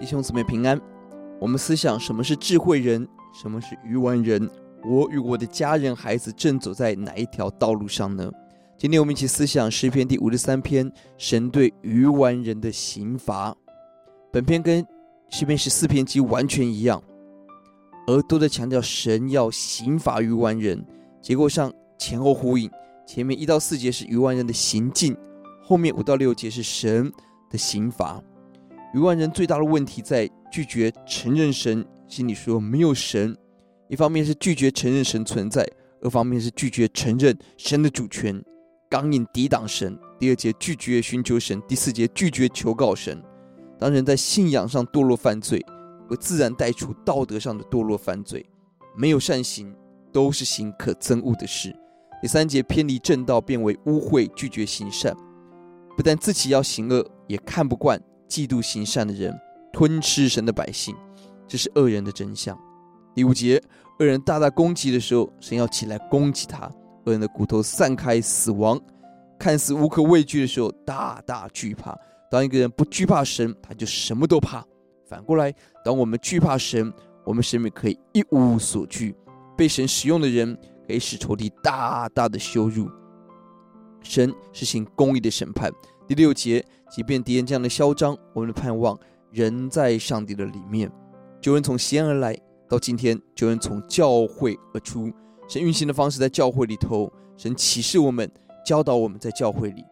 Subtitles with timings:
[0.00, 0.80] 弟兄姊妹平安。
[1.38, 4.48] 我们思想什么是智慧人，什么是愚顽人？
[4.82, 8.32] 我与我的家人、孩子正走在哪一条道路上呢？
[8.78, 13.54] 今天我们一起思想诗篇第五十三篇，神对愚顽人的刑罚。
[14.32, 14.84] 本篇跟
[15.28, 17.02] 诗篇十四篇几乎完全一样，
[18.06, 20.82] 而都在强调神要刑罚愚顽人。
[21.20, 22.70] 结构上前后呼应，
[23.06, 25.14] 前面一到四节是愚顽人的行径，
[25.62, 27.12] 后面五到六节是神
[27.50, 28.18] 的刑罚。
[28.92, 33.36] 愚万人最大的问题在拒绝承认神，心里说没有神。
[33.88, 35.64] 一方面是拒绝承认神存在，
[36.02, 38.42] 二方面是拒绝承认神的主权，
[38.88, 39.96] 刚硬抵挡神。
[40.18, 43.22] 第二节拒绝寻求神，第四节拒绝求告神。
[43.78, 45.64] 当人在信仰上堕落犯罪，
[46.08, 48.44] 会自然带出道德上的堕落犯罪。
[48.96, 49.72] 没有善行，
[50.12, 51.74] 都是行可憎恶的事。
[52.20, 55.16] 第三节偏离正道，变为污秽，拒绝行善，
[55.96, 58.00] 不但自己要行恶，也看不惯。
[58.30, 59.36] 嫉妒行善的人，
[59.72, 60.94] 吞吃神的百姓，
[61.48, 62.56] 这是恶人的真相。
[63.12, 63.60] 第五节，
[63.98, 66.70] 恶人大大攻击的时候，神要起来攻击他。
[67.06, 68.80] 恶人的骨头散开，死亡，
[69.36, 71.98] 看似无可畏惧的时候，大大惧怕。
[72.30, 74.64] 当一个人不惧怕神，他就什么都怕。
[75.08, 75.52] 反过来，
[75.84, 76.92] 当我们惧怕神，
[77.24, 79.16] 我们生命可以一无所惧。
[79.56, 80.56] 被神使用的人，
[80.86, 82.88] 可以使仇敌大大的羞辱。
[84.02, 85.70] 神是行公义的审判。
[86.10, 88.98] 第六节，即便敌人这样的嚣张，我们的盼望
[89.30, 90.90] 仍在上帝的里面。
[91.40, 92.36] 救恩从西安而来，
[92.68, 95.08] 到今天，救恩从教会而出。
[95.48, 98.28] 神运行的方式在教会里头，神启示我们，
[98.66, 99.84] 教导我们在教会里。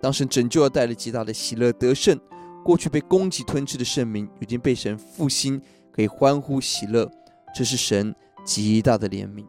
[0.00, 2.18] 当神拯救而带来极大的喜乐得胜，
[2.64, 7.08] 过去被攻击吞吃的圣民，已经被神复兴，可以欢呼喜乐。
[7.54, 8.12] 这是神
[8.44, 9.46] 极大的怜悯。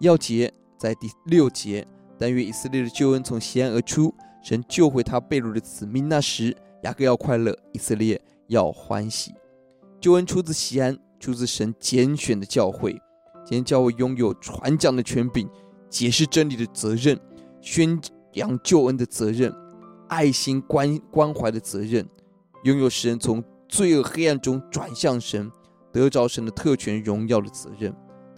[0.00, 4.14] 要节在第六节，但愿以色列的救恩从西安而出。
[4.48, 9.34] 神救回他被掳的子民，那时雅各要快乐，以色列要欢喜。
[10.00, 12.92] 救恩出自西安，出自神拣选的教会。
[13.44, 15.46] 今天教会拥有传讲的权柄，
[15.90, 17.20] 解释真理的责任，
[17.60, 18.00] 宣
[18.32, 19.54] 扬救恩的责任，
[20.08, 22.08] 爱心关关怀的责任，
[22.64, 25.52] 拥有使人从罪恶黑暗中转向神，
[25.92, 27.94] 得着神的特权荣耀的责任。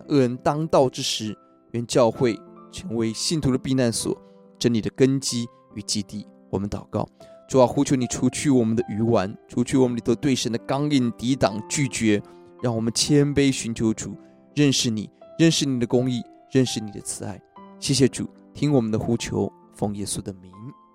[0.08, 1.38] 恶人当道之时，
[1.70, 2.36] 愿教会
[2.72, 4.20] 成为信徒的避难所，
[4.58, 5.46] 真理的根基。
[5.74, 7.08] 与基地，我们祷告，
[7.48, 12.22] 主啊，呼求你除去我们的鱼丸，除去我们里头对神的刚硬抵挡拒绝，
[12.62, 14.16] 让我们谦卑寻求主，
[14.54, 17.40] 认识你，认识你的公义，认识你的慈爱。
[17.78, 20.52] 谢谢主，听我们的呼求，奉耶稣的名，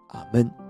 [0.10, 0.65] 阿门。